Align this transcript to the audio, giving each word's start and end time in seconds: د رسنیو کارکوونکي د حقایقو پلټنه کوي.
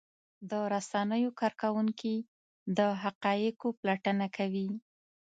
د 0.49 0.51
رسنیو 0.73 1.29
کارکوونکي 1.41 2.15
د 2.77 2.79
حقایقو 3.03 3.67
پلټنه 3.79 4.27
کوي. 4.37 4.67